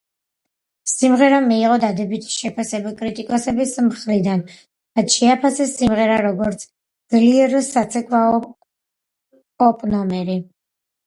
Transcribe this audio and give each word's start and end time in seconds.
სიმღერამ 0.91 1.43
მიიღო 1.49 1.73
დადებითი 1.83 2.31
შეფასება 2.35 2.93
კრიტიკოსების 3.01 3.73
მხრიდან, 3.89 4.41
მათ 5.01 5.13
შეაფასეს 5.17 5.75
სიმღერა 5.83 6.17
როგორც 6.29 6.67
ძლიერი 7.17 7.63
საცეკვაო 7.69 8.41
პოპ 8.49 9.87
ნომერი. 9.95 10.41